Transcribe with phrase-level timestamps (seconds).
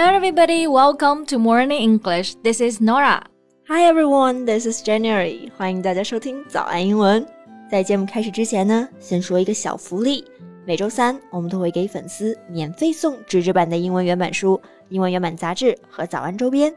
[0.00, 0.68] Hello, everybody.
[0.68, 2.36] Welcome to Morning English.
[2.44, 3.20] This is Nora.
[3.66, 4.44] Hi, everyone.
[4.44, 5.50] This is January.
[5.56, 7.26] 欢迎大家收听早安英文。
[7.68, 10.24] 在节目开始之前呢，先说一个小福利。
[10.64, 16.72] 每周三，我们都会给粉丝免费送纸质版的英文原版书、英文原版杂志和早安周边。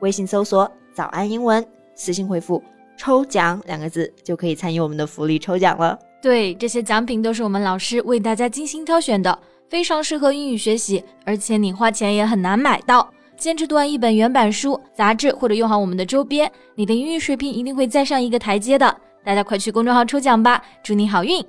[0.00, 1.66] 微信搜索“早安英文”，
[1.96, 2.62] 私信回复
[2.98, 5.98] “抽奖”两个字，就可以参与我们的福利抽奖了。
[6.20, 9.38] 对，这些奖品都是我们老师为大家精心挑选的，
[9.68, 13.12] 非常适合英语学习，而且你花钱也很难买到。
[13.36, 18.96] 坚持读完一本原版书、杂志，或者用好我们的周边，你的英语水平一定会再上一个台阶的。
[19.22, 21.44] 大家快去公众号抽奖吧，祝你好运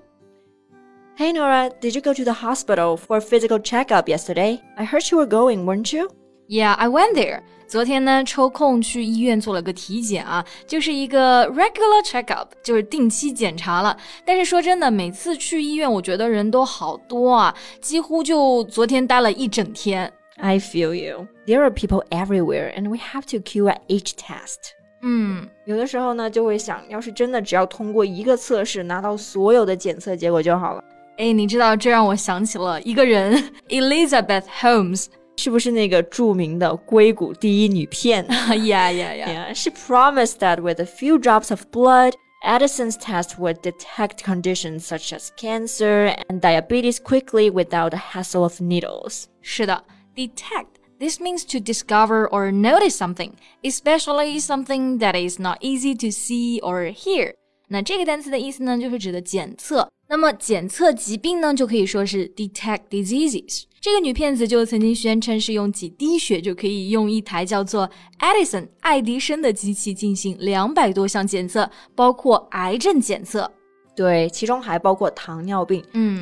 [1.18, 4.60] ！Hey Nora, did you go to the hospital for a physical checkup yesterday?
[4.76, 6.10] I heard you were going, weren't you?
[6.48, 7.42] Yeah, I went there.
[7.68, 13.98] 昨天呢，抽空去医院做了个体检啊，就是一个 regular checkup，就是定期检查了。
[14.24, 20.12] 但是说真的，每次去医院，我觉得人都好多啊，几乎就昨天待了一整天。
[20.38, 21.28] I feel you.
[21.46, 24.72] There are people everywhere, and we have to queue at each test.
[25.02, 30.84] 嗯，有的时候呢，就会想，要是真的只要通过一个测试拿到所有的检测结果就好了。
[31.18, 35.08] 哎，你知道，这让我想起了一个人，Elizabeth Holmes，
[35.47, 38.25] 是不是那个着名的硅谷第一女骗？
[38.27, 39.27] Yeah, yeah, yeah.
[39.27, 42.15] Yeah, she promised that with a few drops of blood.
[42.45, 48.61] Edison's test would detect conditions such as cancer and diabetes quickly without the hassle of
[48.61, 49.27] needles.
[49.41, 49.85] 是的，
[50.17, 50.67] detect
[50.99, 56.61] this means to discover or notice something, especially something that is not easy to see
[56.61, 57.35] or hear.
[57.69, 59.89] 那这个单词的意思呢，就是指的检测。
[60.09, 63.63] 那么检测疾病呢，就可以说是 detect diseases。
[63.80, 67.90] 这个女骗子就曾经宣称是用几滴血就可以用一台叫做
[68.20, 73.50] Edison 爱迪生的机器进行两百多项检测，包括癌症检测。
[73.96, 76.22] 对，其中还包括糖尿病，嗯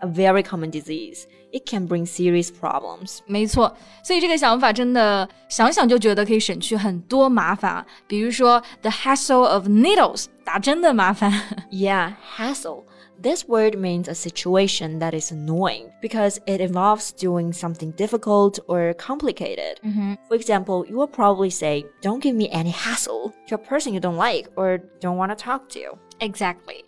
[0.00, 3.18] ，diabetes，a very common disease。it can bring serious problems.
[3.26, 11.32] 没错，所以这个想法真的想想就觉得可以省去很多麻烦啊，比如说 the hassle of needles，打针的麻烦。
[11.70, 12.84] yeah, hassle.
[13.22, 18.94] This word means a situation that is annoying because it involves doing something difficult or
[18.94, 19.76] complicated.
[19.82, 20.16] Mm -hmm.
[20.26, 24.00] For example, you will probably say, Don't give me any hassle to a person you
[24.00, 25.98] don't like or don't want to talk to.
[26.20, 26.84] Exactly.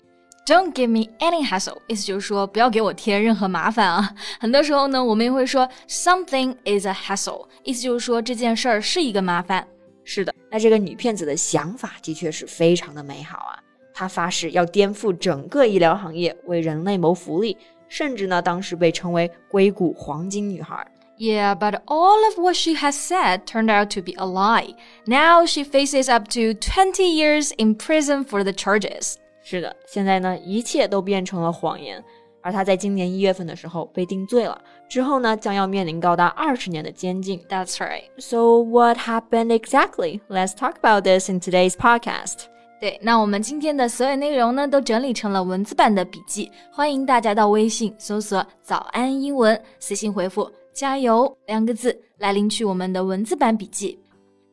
[0.46, 4.12] Don't give me any hassle，意思就是说不要给我添任何麻烦啊。
[4.40, 9.66] 很多时候呢，我们也会说 something is a hassle，意思就是说这件事儿是一个麻烦。
[10.04, 13.54] 是的，那这个女骗子的想法的确是非常的美好啊。
[13.94, 17.56] 她发誓要颠覆整个医疗行业，为人类谋福利，
[17.88, 20.84] 甚至呢，当时被称为硅谷黄金女孩。
[21.18, 24.74] Yeah, but all of what she has said turned out to be a lie.
[25.06, 29.14] Now she faces up to 20 years in prison for the charges.
[29.49, 32.03] 是的，现在呢，一切都变成了谎言。
[32.41, 37.39] 而他在今年一月份的时候被定罪了，之后呢，将要面临高达二十年的监禁。
[37.47, 38.03] That's right.
[38.17, 40.19] So what happened exactly?
[40.27, 42.39] Let's talk about this in today's podcast.
[42.81, 53.97] 对，那我们今天的所有内容呢，都整理成了文字版的笔记，欢迎大家到微信搜索“早安英文”，私信回复“加油”两个字来领取我们的文字版笔记。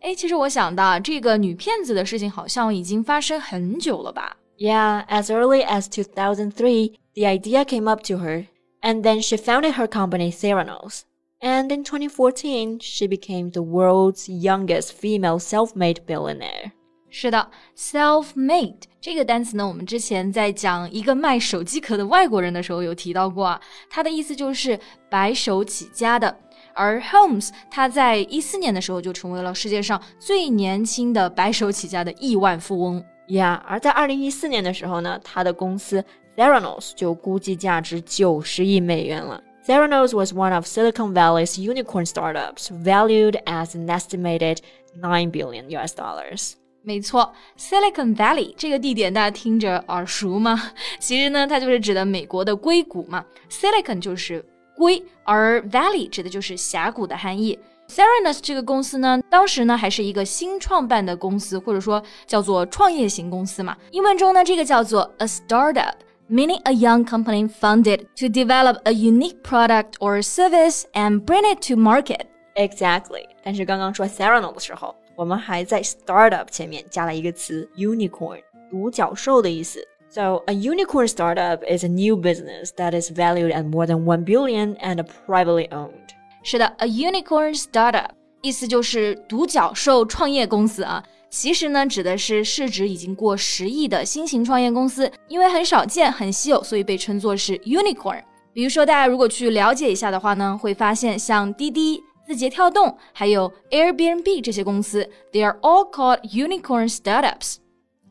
[0.03, 8.48] 哎，其实我想到这个女骗子的事情好像已经发生很久了吧 ？Yeah, as early as 2003, the idea came up to her,
[8.82, 11.04] and then she founded her company Theranos.
[11.42, 16.72] And in 2014, she became the world's youngest female self-made billionaire.
[17.10, 26.38] 是的，self-made 这个单词呢，我们之前在讲一个卖手机壳的外国人的时候有提到过啊，它的意思就是白手起家的。
[26.76, 33.04] 而 Holmes 他在一四年的时候就成为了世界上最年轻的白手起家的亿万富翁。
[33.28, 36.04] 呀，而在二零一四年的时候呢，他的公司
[36.36, 39.44] Theranos 就估计价值九十亿美元了。
[39.66, 44.58] Theranos was one of Silicon Valley's unicorn startups, valued as an estimated
[45.00, 46.54] nine billion US dollars.
[46.82, 50.72] 没错，Silicon Valley 这个地点大家听着耳熟吗？
[50.98, 53.24] 其实呢，它就是指的美国的硅谷嘛。
[53.52, 54.44] Silicon 就 是
[54.76, 57.60] 硅，而 Valley 指的就是峡谷的含义。
[57.88, 63.76] Theranos 这个公司呢，当时呢还是一个新创办的公司，或者说叫做创业型公司嘛。
[63.92, 71.42] 英文中呢，这个叫做 a startup。meaning a young company funded to develop a unique product or service and bring
[71.44, 72.28] it to market.
[72.54, 73.26] Exactly.
[73.44, 79.84] 但是刚刚说 Theranos 的时候，我们还在 startup 前面加了一个词 unicorn，独角兽的意思。
[80.12, 84.76] So a unicorn startup is a new business that is valued at more than 1 billion
[84.78, 86.10] and privately owned.
[86.45, 88.11] 是的，a unicorn startup
[88.43, 91.03] 意思就是独角兽创业公司啊。
[91.31, 98.23] 其实呢，指的是市值已经过十亿的新型创业公司，因为很少见、很稀有，所以被称作是 unicorn。
[98.53, 107.57] 比如说，大家如果去了解一下的话呢，会发现像滴滴、字节跳动，还有 Airbnb 这些公司，they are all called unicorn startups.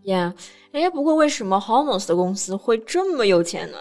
[0.03, 0.33] Yeah，
[0.73, 3.77] 哎，不过为什么 Holmes 的公司会这么有钱呢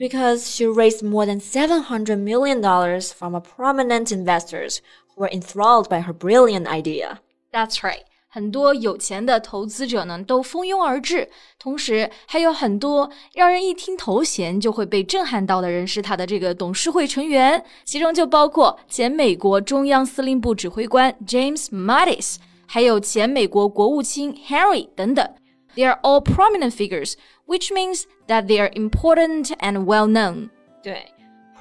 [0.00, 4.80] ？Because she raised more than seven hundred million dollars from a prominent investors
[5.14, 7.18] who were enthralled by her brilliant idea.
[7.50, 8.02] That's right.
[8.28, 22.36] 很多有钱的投资者呢都蜂拥而至，同时还有很多让人一听头衔就会被震撼到的人是他的这个董事会成员，其中就包括前美国中央司令部指挥官 James Mattis，
[22.66, 25.26] 还有前美国国务卿 Harry 等等。
[25.75, 27.13] They are all prominent figures,
[27.47, 30.49] which means that they are important and well known.
[30.83, 31.05] 对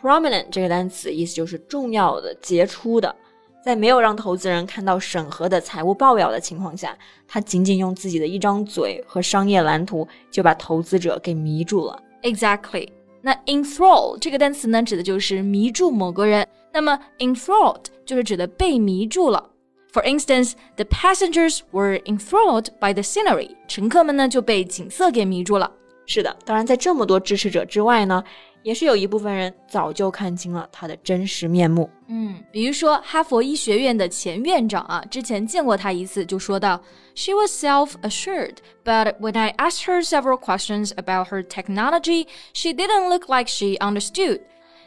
[0.01, 3.15] ，prominent 这个单词意思就是重要的、杰出的。
[3.63, 6.97] 在没有让投资人看到审核的财务报表的情况下，
[7.29, 12.03] 他仅仅用自己的一张嘴和商业蓝图就把投资者给迷住了。
[12.23, 12.89] Exactly。
[13.21, 16.49] 那 enthrall 这个单词呢，指的就是迷住某个人。
[16.73, 19.51] 那么 enthralled 就是指的被迷住了。
[19.92, 23.56] For instance, the passengers were enthralled by the scenery。
[23.68, 25.72] 乘客们呢就被景色给迷住了。
[26.06, 28.24] 是的，当然在这么多支持者之外呢。
[28.66, 31.88] 也是有一部分人早就看清了他的真实面目。
[32.08, 36.82] 嗯，比如说哈佛医学院的前院长啊，之前见过他一次，就说到：“
[37.14, 43.30] She was self-assured, but when I asked her several questions about her technology, she didn't look
[43.30, 44.40] like she understood.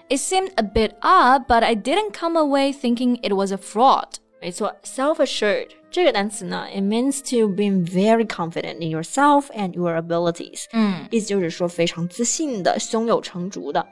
[0.08, 4.18] It seemed a bit odd, but I didn't come away thinking it was a fraud.”
[4.43, 10.65] 没错，self-assured 这个单词呢，it means to be very confident in yourself and your abilities。
[10.73, 13.87] 嗯，意思就是说非常自信的、胸有成竹的。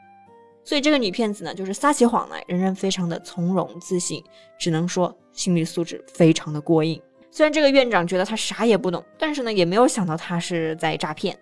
[0.66, 4.22] 所以这个女骗子呢，就是撒起谎来仍然非常的从容自信，
[4.60, 7.02] 只能说心理素质非常的过硬。
[7.32, 11.34] 虽然这个院长觉得他啥也不懂，但是呢，也没有想到他是在诈骗。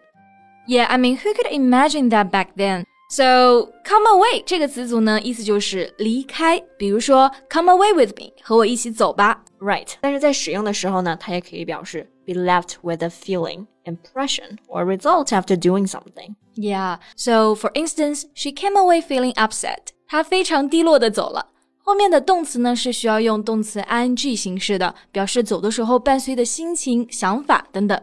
[0.67, 2.83] Yeah, I mean, who could imagine that back then?
[3.10, 6.58] So come away 这个词组呢，意思就是离开。
[6.76, 9.44] 比如说，come away with me，和我一起走吧。
[9.60, 16.34] Right，但是在使用的时候呢，它也可以表示 be left with a feeling, impression, or result after doing something.
[16.56, 16.98] Yeah.
[17.16, 19.78] So for instance, she came away feeling upset.
[20.08, 21.50] 她非常低落的走了。
[21.78, 28.00] 后面的动词呢是需要用动词 ing 形式的，表示走的时候伴随的心情、想法等等。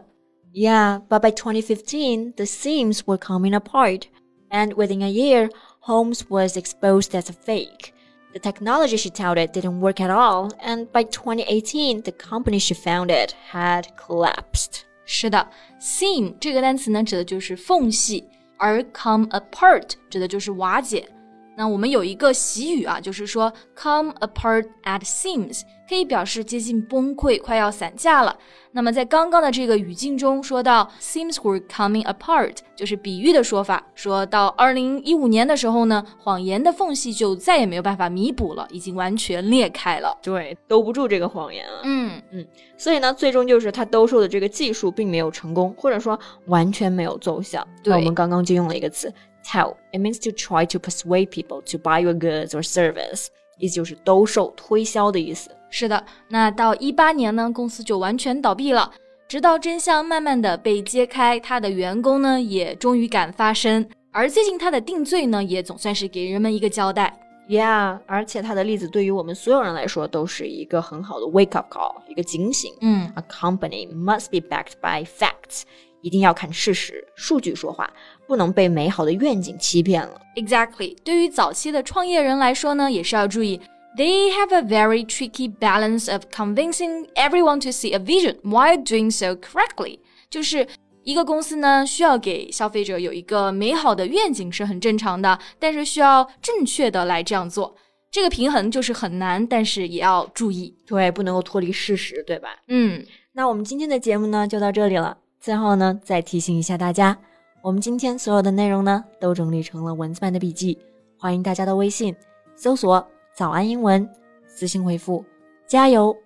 [0.54, 4.02] Yeah, but by 2015, the seams were coming apart
[4.50, 7.92] and within a year, Holmes was exposed as a fake.
[8.32, 13.32] The technology she touted didn't work at all, and by 2018, the company she founded
[13.50, 14.82] had collapsed.
[15.04, 15.48] 是的，
[15.80, 18.24] seam 这个单词呢，指的就是缝隙，
[18.56, 21.06] 而 come apart 指的就是瓦解。
[21.54, 28.37] 那我们有一个习语啊，就是说 come apart at seams， 可以表示接近崩溃，快要散架了。
[28.73, 33.83] 那么在刚刚的这个语境中说到 “seems were coming apart，就是比喻的说法。
[33.95, 40.15] 说到二零一五年的时候呢，谎言的缝隙就再也没有办法弥补了，已经完全裂开了。
[40.21, 41.81] 对，兜不住这个谎言了。
[41.85, 42.45] 嗯嗯，
[42.77, 47.65] 所以呢，最终就是他兜售的这个技术并没有成功，或者说完全没有奏效。
[47.81, 49.11] 对，我们刚刚就用了一个词。
[49.43, 55.49] Tell it means to try to persuade people to buy your goods or service，意思就是兜售、推销的意思。
[55.69, 58.91] 是的，那到一八年呢，公司就完全倒闭了。
[59.27, 67.19] 直到真相慢慢的被揭开，他的员工呢也终于敢发声，而最近他的定罪呢也总算是给人们一个交代。
[67.49, 72.73] Yeah，而且他的例子对于我们所有人来说都是一个很好的 wake up call，一个警醒。
[72.81, 75.63] 嗯，A company must be backed by facts，
[76.01, 77.89] 一定要看事实、数据说话。
[78.27, 80.19] 不能被美好的愿景欺骗了。
[80.35, 83.61] Exactly，对于早期的创业人来说呢，也是要注意
[83.97, 89.35] ，they have a very tricky balance of convincing everyone to see a vision while doing so
[89.35, 89.99] correctly。
[90.29, 90.67] 就是
[91.03, 97.75] 一个公司呢，需要给消费者有一个美好的愿景是很正常的，但是需要正确的来这样做，
[98.11, 102.49] 这个平衡就是很难，但是也要注意，对，不能够脱离事实，对吧？
[102.67, 105.17] 嗯，那我们今天的节目呢，就到这里了。
[105.39, 107.17] 最后呢，再提醒一下大家。
[107.63, 110.77] 我们今天所有的内容呢，都整理成了文字版的笔记，
[111.17, 112.15] 欢迎大家的微信
[112.55, 113.05] 搜索
[113.36, 114.08] “早安英文”，
[114.46, 115.24] 私信回复“
[115.66, 116.16] 加油”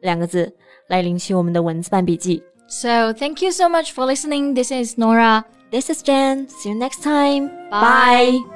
[0.00, 0.52] 两个字
[0.88, 2.42] 来领取我们的文字版笔记。
[2.68, 4.54] So thank you so much for listening.
[4.54, 5.44] This is Nora.
[5.70, 6.48] This is Jen.
[6.48, 7.50] See you next time.
[7.70, 8.55] Bye.